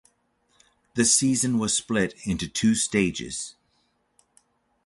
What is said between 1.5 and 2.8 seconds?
was split into two